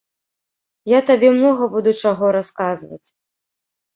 Я 0.93 0.99
табе 1.09 1.29
многа 1.35 1.67
буду 1.75 1.93
чаго 2.07 2.25
расказваць. 2.39 3.07